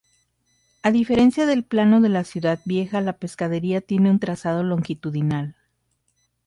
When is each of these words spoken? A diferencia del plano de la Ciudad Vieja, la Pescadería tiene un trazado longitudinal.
A 0.81 0.89
diferencia 0.89 1.45
del 1.45 1.63
plano 1.63 2.01
de 2.01 2.09
la 2.09 2.23
Ciudad 2.23 2.59
Vieja, 2.65 3.01
la 3.01 3.17
Pescadería 3.19 3.81
tiene 3.81 4.09
un 4.09 4.17
trazado 4.17 4.63
longitudinal. 4.63 5.55